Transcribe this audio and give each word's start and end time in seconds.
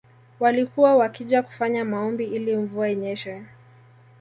Walikuwa 0.39 0.95
wakija 0.95 1.41
kufanya 1.43 1.85
maombi 1.85 2.25
ili 2.25 2.57
mvua 2.57 2.89
inyeshe 2.89 3.43